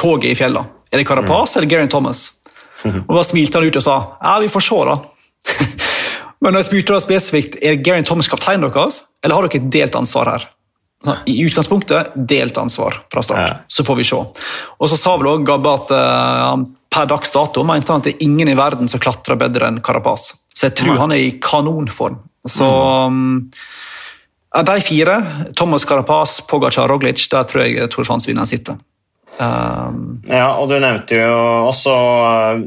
[0.00, 0.76] toget i fjellet.
[0.90, 2.26] Er det Carapaz eller Geraint Thomas?
[2.84, 4.96] Og Da smilte han ut og sa ja, vi får se, da.
[6.40, 9.70] Men når jeg spurte da spesifikt, er Geraint Thomas kapteinen deres, eller har dere et
[9.72, 10.48] delt ansvar her?
[11.28, 14.18] I utgangspunktet delt ansvar fra start, så får vi se.
[14.20, 18.16] Og så sa vel også Gabbe at uh, per dags dato mente han at det
[18.16, 20.30] er ingen i verden som klatrer bedre enn Carapaz.
[20.52, 22.18] Så jeg tror han er i kanonform.
[22.48, 23.48] Så um,
[24.50, 25.16] de fire,
[25.56, 28.80] Thomas Carapaz, Pogacar Roglic, der tror jeg Tor Fans vinneren sitter.
[29.38, 31.34] Um, ja, og du nevnte jo
[31.70, 32.62] også uh,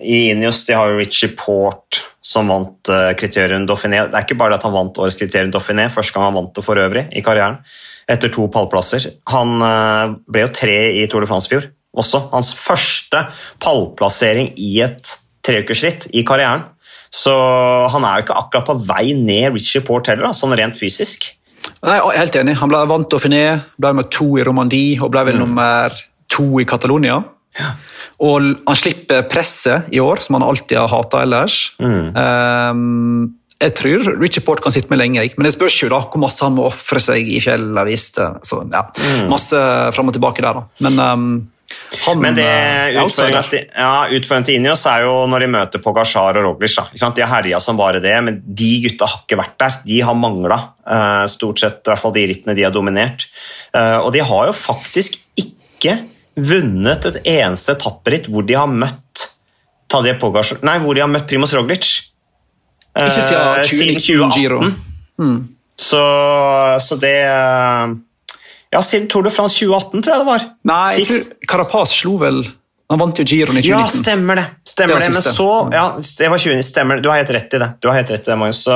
[0.00, 4.06] i Inius de har jo Richie Port som vant uh, kriterium Dauphiné.
[4.08, 6.64] Det er ikke bare at han vant årets kriterium Dauphiné, første gang han vant det
[6.64, 7.60] for øvrig i karrieren,
[8.10, 9.10] etter to pallplasser.
[9.32, 12.26] Han uh, ble jo tre i Tour de France fjor også.
[12.32, 13.26] Hans første
[13.62, 16.70] pallplassering i et treukersritt i karrieren.
[17.14, 17.34] Så
[17.92, 21.28] han er jo ikke akkurat på vei ned Richie Port heller, sånn rent fysisk.
[21.84, 22.56] Nei, Helt enig.
[22.60, 23.44] Han ble vant til Dauphiné,
[23.80, 25.44] ble nummer to i Romandie og ble vel mm.
[25.44, 27.20] nummer to i Catalonia.
[27.54, 27.74] Ja.
[28.24, 31.58] Og han slipper presset i år, som han alltid har hata ellers.
[31.78, 32.14] Mm.
[32.18, 36.20] Um, jeg tror Richie Port kan sitte med lenge, men det spørs jo da hvor
[36.20, 37.86] masse han må ofre seg i fjellet.
[37.88, 38.26] Viste.
[38.46, 39.26] Så, ja, mm.
[39.30, 39.60] Masse
[39.94, 40.86] fram og tilbake der, da.
[40.86, 41.28] Men um,
[42.06, 46.40] han, Men det eh, utfordringen til, ja, til Inios er jo når de møter Pogasjar
[46.40, 46.76] og Roglic.
[46.94, 49.78] De har herja som bare det, men de gutta har ikke vært der.
[49.86, 53.28] De har mangla uh, stort sett i hvert fall de rittene de har dominert.
[53.74, 55.98] Uh, og de har jo faktisk ikke
[56.34, 59.28] vunnet et eneste etapperitt hvor de har møtt
[59.92, 61.92] Tadje Pogacar Nei, hvor de har møtt Primoz Roglic.
[62.94, 64.74] Uh, ikke siden 2018.
[65.22, 65.38] Mm.
[65.78, 66.00] Så,
[66.80, 67.14] så, det
[68.74, 70.46] Ja, siden Tour de France 2018, tror jeg det var.
[70.70, 72.40] Nei, jeg tror Carapaz slo vel
[72.92, 73.70] Han vant jo Giroen i 2019.
[73.70, 74.46] Ja, stemmer det.
[74.68, 75.14] Stemmer det, det.
[75.14, 76.70] Men så Ja, det var 2019.
[76.70, 77.06] stemmer det.
[77.06, 77.70] Du har helt rett i det.
[77.80, 78.66] Du har helt rett i det, Magnus.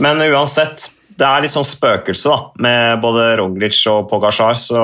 [0.00, 4.56] Men uansett det er litt sånn spøkelse da, med både Roglic og Pogasjar.
[4.60, 4.80] Så...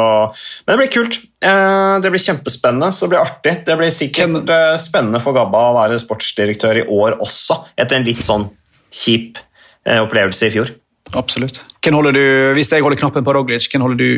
[0.65, 1.19] Men det blir kult.
[1.45, 3.55] Eh, det blir kjempespennende, så det blir artig.
[3.67, 4.55] Det blir sikkert Ken...
[4.57, 8.49] Eh, spennende for Gabba å være sportsdirektør i år også, etter en litt sånn
[8.93, 9.41] kjip
[9.85, 10.73] eh, opplevelse i fjor.
[11.19, 11.65] Absolutt.
[11.83, 12.25] Hvem holder du,
[12.57, 14.11] Hvis jeg holder knappen på Roglic, hvem holder du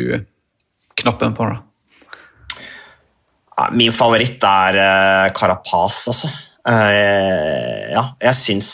[1.01, 1.47] knappen på?
[1.51, 1.55] da?
[3.75, 6.29] Min favoritt er Carapaz, altså.
[6.65, 8.69] Uh, ja, jeg syns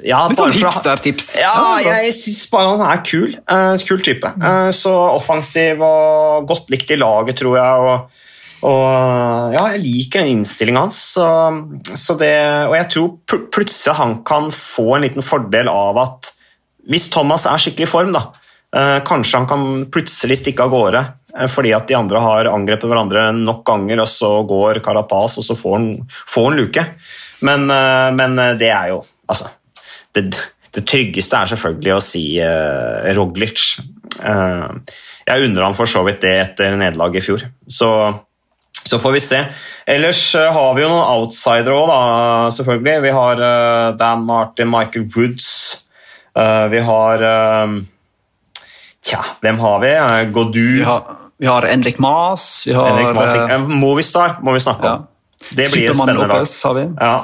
[0.00, 1.26] ja, Litt sånn hipstertips.
[1.42, 3.34] Ja, jeg syns bare han er kul.
[3.44, 4.30] Uh, kul type.
[4.40, 7.84] Uh, så offensiv og godt likt i laget, tror jeg.
[7.84, 8.22] Og,
[8.70, 11.02] og ja, jeg liker den innstillinga hans.
[11.18, 11.26] Så,
[12.00, 12.32] så det,
[12.70, 16.32] og jeg tror pl plutselig han kan få en liten fordel av at
[16.90, 18.26] hvis Thomas er skikkelig i form, da,
[19.06, 21.02] kanskje han kan plutselig stikke av gårde
[21.50, 25.56] fordi at de andre har angrepet hverandre nok ganger, og så går Carapaz, og så
[25.58, 25.86] får han,
[26.30, 26.84] får han luke.
[27.44, 29.48] Men, eh, men eh, det er jo Altså
[30.14, 30.28] det,
[30.70, 33.62] det, tryggeste er selvfølgelig å si uh, Roglic.
[34.20, 34.76] Uh,
[35.24, 37.42] jeg unner han for så vidt det etter nederlaget i fjor.
[37.66, 37.88] Så,
[38.76, 39.40] så, får vi se.
[39.90, 41.94] Ellers har vi jo noen outsidere òg,
[42.54, 42.98] selvfølgelig.
[43.08, 43.42] Vi har
[43.98, 45.48] Dan Martin, Michael Woods.
[46.70, 47.22] Vi har
[49.04, 49.90] Tja, hvem har vi?
[50.32, 50.60] Godu.
[50.78, 52.64] Vi har, vi har Endrik Mas.
[52.66, 53.68] Vi har Endrik Mas.
[53.68, 55.04] Movistar må vi snakke om.
[55.04, 55.50] Ja.
[55.50, 56.26] Det blir Superman spennende.
[56.26, 56.86] Lopez har vi.
[57.00, 57.16] Ja.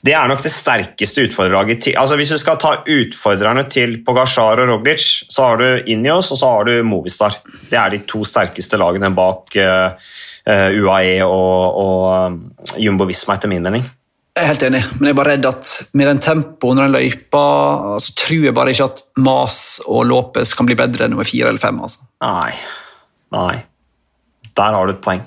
[0.00, 1.90] Det er nok det sterkeste utfordrerlaget.
[2.00, 6.40] Altså, hvis du skal ta utfordrerne til Pogasjar og Roglic, så har du Inios og
[6.40, 7.36] så har du Movistar.
[7.68, 10.14] Det er de to sterkeste lagene bak uh,
[10.48, 12.40] UAE og, og um,
[12.80, 13.84] Jumbo Visma, etter min mening.
[14.40, 16.94] Jeg er helt enig, men jeg er bare redd at med den tempoet under den
[16.94, 17.40] løypa,
[18.00, 21.50] så tror jeg bare ikke at Mas og Lopez kan bli bedre enn nummer fire
[21.50, 21.76] eller fem.
[21.84, 22.06] Altså.
[22.24, 22.54] Nei.
[23.36, 23.58] Nei.
[24.56, 25.20] Der har du et poeng.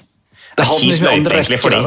[0.58, 1.86] Det er kjipt løype egentlig for dem.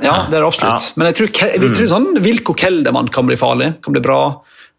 [0.00, 0.88] Ja, det er det absolutt.
[0.88, 0.96] Ja.
[0.96, 1.92] Men jeg tror, jeg tror mm.
[1.92, 3.74] sånn Wilko Keldermann kan bli farlig.
[3.84, 4.20] kan bli bra.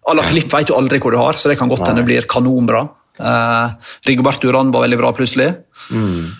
[0.10, 2.88] Ala Filip vet jo aldri hvor du har, så det kan godt hende blir kanonbra.
[3.22, 3.78] Uh,
[4.10, 5.52] Rigoberto Uran var veldig bra plutselig.
[5.94, 6.32] Mm.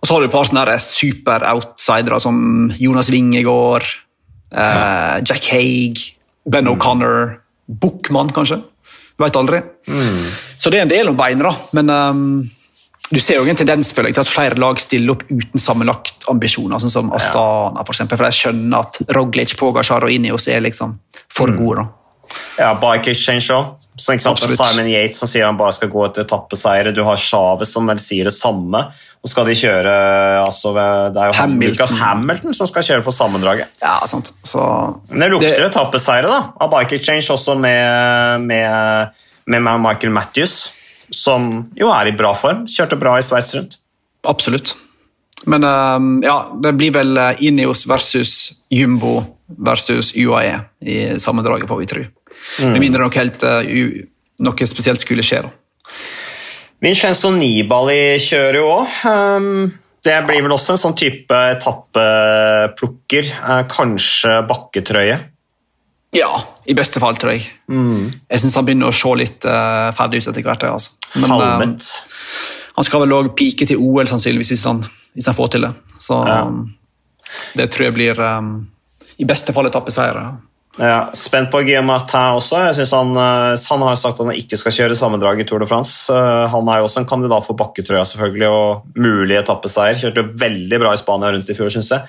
[0.00, 3.84] Og så har du et par sånne super-outsidere som Jonas Wingegård,
[4.54, 5.18] uh.
[5.24, 6.00] Jack Haig,
[6.50, 6.68] Ben.
[6.68, 8.60] O'Connor, Buchmann kanskje.
[9.20, 9.60] Veit aldri.
[9.88, 10.24] Mm.
[10.56, 12.22] Så det er en del om beina, men um,
[13.10, 16.28] du ser jo en tendens føler jeg, til at flere lag stiller opp uten sammenlagt
[16.30, 17.84] ambisjoner, sånn som Astana.
[17.84, 21.58] For, eksempel, for jeg skjønner at Roglic, Pogacar og Ineos er liksom for mm.
[21.58, 21.84] gode.
[21.84, 22.36] Da.
[22.60, 23.76] Ja, Bike Exchange òg.
[24.00, 26.94] Simon Yates som sier han bare skal gå etter etappeseiere.
[26.96, 28.82] Du har Chávez som vel sier det samme.
[29.20, 29.92] Og skal de kjøre
[30.40, 31.74] altså, Det er jo Hamilton.
[31.74, 33.72] Lucas Hamilton som skal kjøre på sammendraget.
[33.82, 34.32] Ja, sant.
[34.48, 34.64] Så,
[35.10, 40.70] Men det lukter etappeseiere da, av Bike Exchange også med, med, med Michael Matthews.
[41.10, 42.64] som jo er i bra form.
[42.70, 43.76] Kjørte bra i Sveits rundt.
[44.30, 44.76] Absolutt.
[45.46, 49.22] Men um, ja, det blir vel eh, Ineos versus Jumbo
[49.58, 52.04] versus UAE i sammendraget, får vi tro.
[52.60, 52.72] Mm.
[52.72, 53.60] Med mindre noe, helt, uh,
[54.46, 55.44] noe spesielt skulle skje.
[55.46, 55.52] da.
[56.80, 58.94] Vincenzo Nibali kjører jo òg.
[59.04, 59.50] Um,
[60.04, 63.28] det blir vel også en sånn type etappeplukker.
[63.44, 65.18] Uh, kanskje bakketrøye.
[66.16, 66.30] Ja,
[66.66, 67.44] i beste fall, tror jeg.
[67.70, 68.08] Mm.
[68.32, 70.64] Jeg syns han begynner å se litt uh, ferdig ut etter hvert.
[70.66, 70.96] Altså.
[71.20, 71.60] Men uh,
[72.80, 74.82] han skal vel òg pike til OL, sannsynligvis, hvis han,
[75.14, 75.74] hvis han får til det.
[76.00, 76.40] Så ja.
[76.48, 76.64] um,
[77.60, 78.54] det tror jeg blir um,
[79.20, 80.18] i beste fall etappeseier.
[80.78, 82.60] Ja, spent på Guillaume Martin også.
[82.68, 85.68] Jeg synes han, han har sagt at han ikke skal kjøre sammendrag i Tour de
[85.68, 86.14] France.
[86.52, 89.98] Han er jo også en kandidat for bakketrøya selvfølgelig, og mulig etappeseier.
[90.00, 92.06] Kjørte veldig bra i Spania rundt i fjor, syns jeg.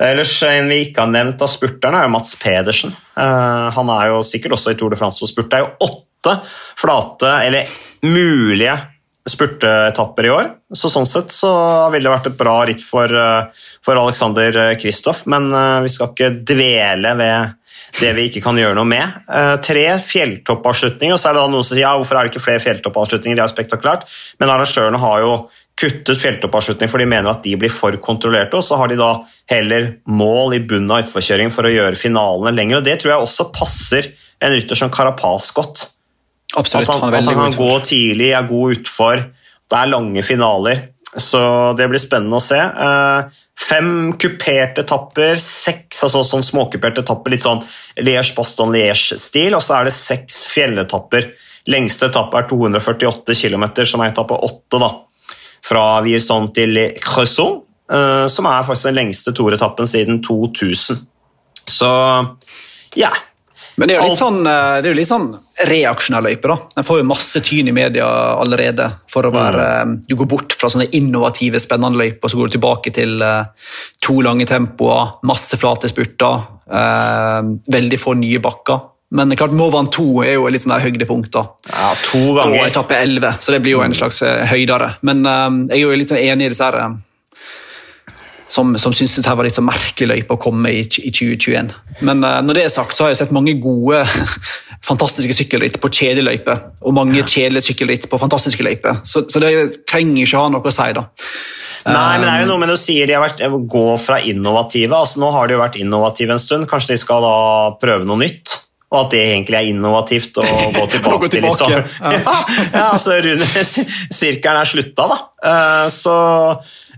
[0.00, 2.94] Ellers En vi ikke har nevnt av spurterne, er jo Mats Pedersen.
[3.14, 5.50] Han er jo sikkert også i Tour de France for spurt.
[5.52, 6.36] Det er jo åtte
[6.80, 7.76] flate, eller
[8.08, 8.74] mulige
[9.28, 10.50] spurteetapper i år.
[10.74, 11.52] Så Sånn sett så
[11.92, 13.12] ville det vært et bra ritt for,
[13.84, 15.48] for Alexander Kristoff, men
[15.84, 17.59] vi skal ikke dvele ved
[17.98, 19.16] det vi ikke kan gjøre noe med.
[19.66, 22.44] tre fjelltoppavslutninger, og så er det da noen som sier ja, hvorfor er det ikke
[22.44, 24.06] flere fjelltoppavslutninger, det er spektakulært,
[24.38, 25.34] men arrangørene har jo
[25.80, 28.58] kuttet fjelltoppavslutning for de mener at de blir for kontrollerte.
[28.58, 29.12] og Så har de da
[29.50, 32.80] heller mål i bunnen av utforkjøringen for å gjøre finalene lenger.
[32.80, 35.86] og Det tror jeg også passer en rytter som Carapaz godt.
[36.56, 39.24] Absolutt, at han, han, at han kan gå tidlig, er god utfor.
[39.70, 41.42] Det er lange finaler, så
[41.78, 42.58] det blir spennende å se.
[42.58, 47.60] Eh, fem kuperte etapper, seks altså sånn småkuperte etapper, litt sånn
[48.00, 51.28] Liège-Baston-Liège-stil, og så er det seks fjelletapper.
[51.70, 54.80] Lengste etappe er 248 km, som er etappe åtte.
[54.80, 54.90] da
[55.66, 61.02] fra Vierson til Creusot, eh, som er faktisk den lengste Tour-etappen siden 2000.
[61.68, 61.90] Så
[62.98, 63.12] ja.
[63.80, 65.30] Men det er jo litt sånn, eh, det litt sånn
[65.70, 66.48] reaksjonær løype.
[66.52, 66.56] da.
[66.76, 68.04] Den får jo masse tyn i media
[68.36, 68.90] allerede.
[69.08, 69.94] for å være, mm.
[70.06, 73.44] Du går bort fra sånne innovative, spennende løyper, så går du tilbake til uh,
[74.04, 76.44] to lange tempoer, masse flate spurter,
[77.72, 78.80] veldig få nye bakker.
[79.16, 81.48] Men klart Movan 2 er jo litt sånn der høydepunkt da.
[81.66, 82.60] Ja, to ganger.
[82.60, 84.92] På etappe 11, så det blir jo en slags uh, høydere.
[85.02, 87.00] Men jeg er jo litt sånn enig i disse her,
[88.50, 91.70] som, som syntes dette var litt så merkelig løype å komme i, i 2021.
[92.06, 94.02] Men når det er sagt, så har jeg sett mange gode,
[94.90, 96.64] fantastiske sykkelritt på kjedelige løyper.
[96.82, 97.28] Og mange ja.
[97.28, 99.02] kjedelige sykkelritt på fantastiske løyper.
[99.06, 101.06] Så, så, det trenger ikke ha noe å si, da.
[101.86, 103.40] Nei, men det er jo noe med å sier de har vært,
[103.72, 104.98] gå fra innovative.
[104.98, 106.68] altså Nå har de jo vært innovative en stund.
[106.68, 107.36] Kanskje de skal da
[107.80, 108.59] prøve noe nytt?
[108.90, 110.44] Og at det egentlig er innovativt å
[110.76, 111.80] gå tilbake, gå tilbake.
[111.80, 112.14] Liksom.
[112.18, 112.36] Ja.
[112.74, 113.18] ja, altså
[114.10, 115.18] Sirkelen er slutta, da.
[115.40, 116.14] Uh, så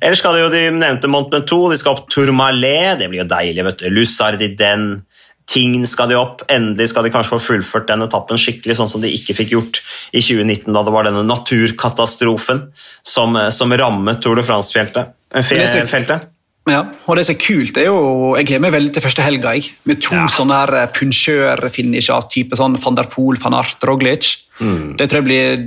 [0.02, 3.28] Ellers skal de jo de nevnte Mont Ventoux, de skal opp Tourmalet, det blir jo
[3.30, 3.66] deilig.
[3.68, 3.90] vet du.
[3.92, 5.04] Lussardi den,
[5.52, 6.44] Ting skal de opp.
[6.50, 9.80] Endelig skal de kanskje få fullført den etappen skikkelig, sånn som de ikke fikk gjort
[10.14, 12.68] i 2019, da det var denne naturkatastrofen
[13.04, 15.12] som, som rammet Tour de France-feltet.
[16.70, 19.56] Ja, og det som er kult, er jo Jeg gleder meg veldig til første helga.
[19.88, 20.28] Med to ja.
[20.30, 24.30] sånne her eh, punsjør-finisher, type sånn van der Poel, van Art, Roglic.
[24.60, 24.94] Mm.
[25.00, 25.64] Det tror jeg blir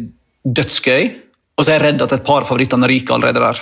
[0.56, 1.10] dødsgøy.
[1.56, 3.62] Og så er jeg redd at et par av favorittene ryker allerede der.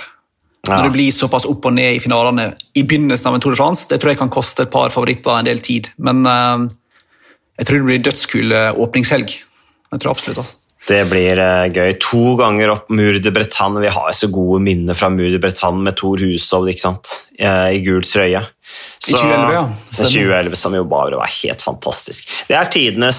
[0.64, 0.78] Ja.
[0.78, 3.60] Når det blir såpass opp og ned i finalene i begynnelsen av en Tour de
[3.60, 5.90] France, det tror jeg kan koste et par favoritter en del tid.
[5.98, 6.64] Men uh,
[7.58, 9.34] jeg tror det blir dødskul eh, åpningshelg.
[9.92, 10.58] Jeg tror absolutt altså.
[10.88, 11.94] Det blir uh, gøy.
[12.04, 13.80] To ganger opp Mur de Bretagne.
[13.80, 17.20] Vi har så gode minner fra Mur de Bretagne med Thor Hushovd sant?
[17.34, 18.44] i gul trøye.
[19.02, 19.62] Så, I 2011, ja.
[19.96, 22.28] 2011, Som jo bare var helt fantastisk.
[22.46, 23.18] Det er tidenes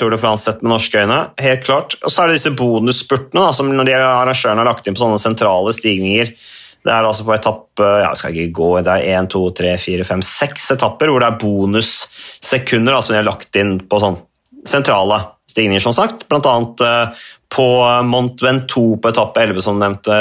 [0.00, 1.20] Tour de France sett med norske øyne.
[1.38, 1.94] helt klart.
[2.02, 5.04] Og så er det disse bonusspurtene da, som når de arrangørene har lagt inn på
[5.04, 6.34] sånne sentrale stigninger.
[6.82, 9.74] Det er altså på etappe ja, jeg skal ikke gå, det er 1, 2, 3,
[9.78, 14.18] 4, 5, 6 etapper hvor det er bonussekunder som de har lagt inn på sånn
[14.66, 16.26] sentrale stigninger, som sagt.
[16.30, 17.68] Blant annet eh, på
[18.08, 20.14] Mont Ventoux på etappe 11, som nevnte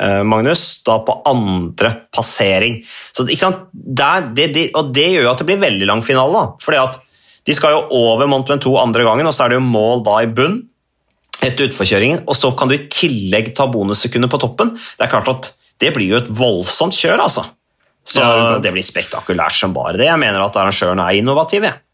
[0.00, 2.80] eh, Magnus, da på andre passering.
[3.12, 3.26] Så,
[3.72, 6.32] Der, det, det, og det gjør jo at det blir veldig lang finale.
[6.32, 7.00] da, fordi at
[7.48, 10.18] De skal jo over Mont Ventoux andre gangen, og så er det jo mål da
[10.20, 10.58] i bunn
[11.40, 12.26] etter utforkjøringen.
[12.28, 14.74] Og så kan du i tillegg ta bonussekunder på toppen.
[14.76, 15.48] Det er klart at
[15.80, 17.46] det blir jo et voldsomt kjør, altså.
[18.04, 18.24] Så
[18.64, 20.08] det blir spektakulært som bare det.
[20.08, 21.70] Jeg mener at arrangørene er innovative.
[21.72, 21.89] ja,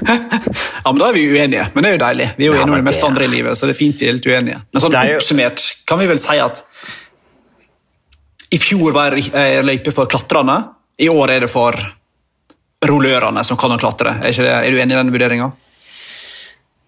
[0.00, 2.28] men Da er vi uenige, men det er jo deilig.
[2.36, 4.02] Vi er jo ja, enige om det meste andre i livet, så det er fint
[4.02, 4.60] vi er litt uenige.
[4.70, 5.20] Men sånn jo...
[5.20, 6.62] oppsummert kan vi vel si at
[8.50, 10.58] i fjor var ei løype for klatrerne,
[11.00, 11.76] i år er det for
[12.84, 14.16] rullørene som kan klatre.
[14.24, 15.50] Er, det, er du enig i den vurderinga?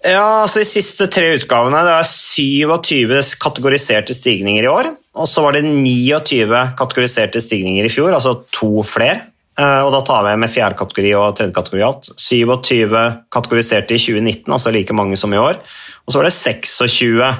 [0.02, 4.90] Ja, altså De siste tre utgavene det var 27 kategoriserte stigninger i år.
[5.12, 9.20] Og så var det 29 kategoriserte stigninger i fjor, altså to flere.
[9.60, 12.10] Eh, og da tar vi med fjerde kategori og tredje kategori alt.
[12.16, 13.00] 27
[13.32, 15.60] kategoriserte i 2019, altså like mange som i år.
[16.06, 17.32] Og så var det 26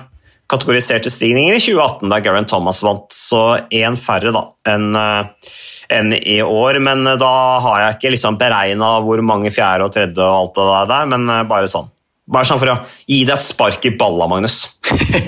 [0.53, 3.09] kategoriserte stigninger i 2018, der Geraint Thomas vant.
[3.17, 3.41] Så
[3.73, 6.83] én færre da enn en i år.
[6.85, 7.33] Men da
[7.65, 11.49] har jeg ikke liksom beregna hvor mange fjerde og tredje og alt det der, men
[11.49, 11.89] bare sånn.
[12.33, 14.61] Bare sånn for å gi deg et spark i balla, Magnus.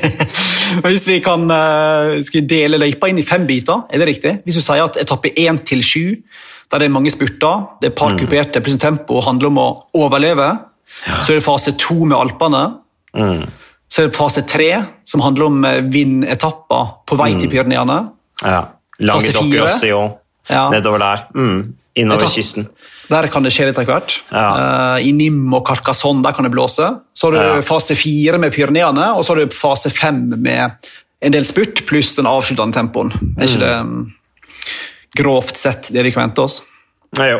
[0.85, 4.35] Hvis vi kan dele løypa inn i fem biter, er det riktig?
[4.45, 6.05] Hvis du sier at etappe én til sju,
[6.75, 8.19] der det er mange spurter, det er par mm.
[8.25, 9.67] kuperte, pluss tempo handler om å
[10.03, 10.49] overleve,
[11.07, 11.21] ja.
[11.23, 12.65] så er det fase to med Alpene.
[13.15, 13.45] Mm.
[13.87, 14.71] Så er det fase tre,
[15.07, 17.39] som handler om vindetapper på vei mm.
[17.41, 18.01] til Pyreneene.
[18.43, 18.61] Ja.
[18.99, 20.03] Languedoc Rossio,
[20.51, 20.67] ja.
[20.75, 21.25] nedover der.
[21.39, 21.63] Mm.
[21.95, 22.67] Innover kysten.
[23.07, 24.17] Der kan det skje litt av hvert.
[24.33, 24.49] Ja.
[24.59, 26.89] Uh, I Nim og Carcassonne der kan det blåse.
[27.15, 27.63] Så har du ja.
[27.63, 30.91] fase fire med Pyreneene, og så har du fase fem med
[31.25, 33.15] en del spurt pluss den avsluttende tempoen.
[33.39, 33.63] Er ikke mm.
[33.63, 34.11] det
[35.17, 36.63] grovt sett det vi kan vente oss?
[37.19, 37.39] Ja, jo.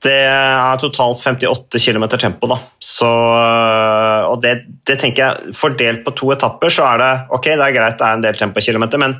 [0.00, 2.56] Det er totalt 58 km tempo, da.
[2.80, 4.54] Så, og det,
[4.88, 8.06] det, tenker jeg Fordelt på to etapper, så er det ok, det er greit det
[8.06, 9.18] er en del tempokilometer, men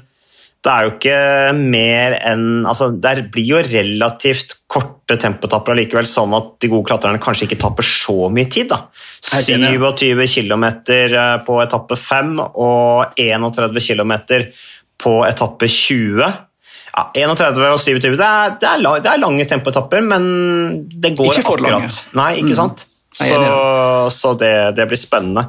[0.60, 1.18] det er jo ikke
[1.56, 7.20] mer enn altså, Det blir jo relativt korte tempotapper likevel, sånn at de gode klatrerne
[7.22, 8.68] kanskje ikke tapper så mye tid.
[8.72, 8.84] da.
[9.24, 14.14] 27 km eh, på etappe 5 og 31 km
[15.00, 16.28] på etappe 20.
[16.90, 20.24] Ja, 31 og 27 det er, det er, det er lange tempoetapper, men
[20.90, 21.84] det går ikke for akkurat.
[21.84, 21.92] Lange.
[22.18, 22.58] Nei, ikke mm.
[22.58, 22.86] sant?
[23.10, 23.38] Så,
[24.14, 25.48] så det, det blir spennende.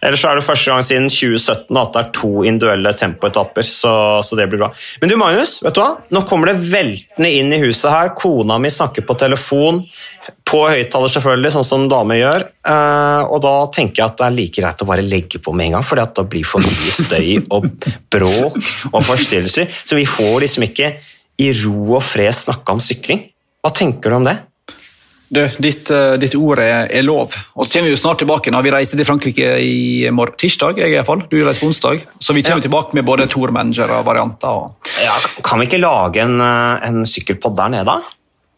[0.00, 3.66] Ellers er det første gang siden 2017 at det er to individuelle tempoetapper.
[3.66, 3.92] Så,
[4.24, 4.70] så, det blir bra.
[5.02, 5.90] Men du Magnus, vet du hva?
[6.08, 8.14] nå kommer det veltende inn i huset her.
[8.16, 9.82] Kona mi snakker på telefon,
[10.48, 12.46] på høyttaler selvfølgelig, sånn som damer gjør.
[12.64, 15.68] Uh, og da tenker jeg at det er like greit å bare legge på med
[15.68, 17.68] en gang, for da blir for mye støy og
[18.12, 18.60] bråk
[18.94, 19.68] og forstyrrelser.
[19.84, 20.94] Så vi får liksom ikke
[21.40, 23.26] i ro og fred snakke om sykling.
[23.60, 24.38] Hva tenker du om det?
[25.30, 27.36] Du, ditt, eh, ditt, ord er, er, lov.
[27.54, 30.80] Og så kommer Vi jo snart tilbake når vi reiser til Frankrike i morgen, tirsdag.
[30.82, 31.22] jeg i hvert fall.
[31.30, 32.02] Du reiser på onsdag.
[32.18, 32.66] Så vi kommer ja.
[32.66, 34.64] tilbake med både tourmanager og varianter.
[34.64, 34.90] Og...
[35.04, 35.14] Ja,
[35.46, 37.86] kan vi ikke lage en, eh, en sykkelpod der nede?
[37.86, 38.00] da?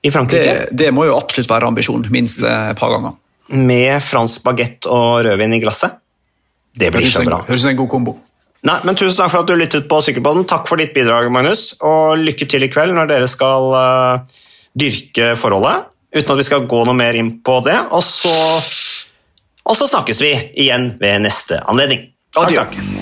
[0.02, 0.56] I Frankrike?
[0.70, 2.08] Det, det, må jo absolutt være ambisjonen.
[2.14, 3.20] Minst et par ganger.
[3.52, 6.00] Med fransk bagett og rødvin i glasset?
[6.72, 7.44] Det blir så bra.
[7.44, 8.16] Høres ut som en god kombo.
[8.64, 10.48] Nei, men Tusen takk for at du lyttet på Sykkelpodden.
[10.48, 11.74] Takk for ditt bidrag, Magnus.
[11.84, 14.44] Og lykke til i kveld når dere skal uh,
[14.78, 17.78] dyrke forholdet uten at vi skal gå noe mer inn på det.
[17.90, 18.34] Og så,
[19.64, 22.10] og så snakkes vi igjen ved neste anledning.
[22.32, 23.01] Takk, takk.